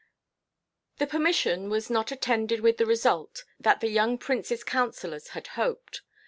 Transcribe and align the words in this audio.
The 0.97 1.05
permission 1.05 1.69
was 1.69 1.91
not 1.91 2.11
attended 2.11 2.61
with 2.61 2.77
the 2.77 2.87
result 2.87 3.43
that 3.59 3.81
the 3.81 3.89
young 3.89 4.17
prince's 4.17 4.63
counsellors 4.63 5.27
had 5.37 5.49
hoped. 5.53 6.01